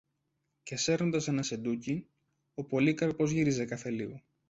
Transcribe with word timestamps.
Και, 0.63 0.75
σέρνοντας 0.77 1.27
ένα 1.27 1.43
σεντούκι, 1.43 2.07
ο 2.53 2.63
Πολύκαρπος 2.63 3.31
γύριζε 3.31 3.65
κάθε 3.65 3.89
λίγο 3.89 4.21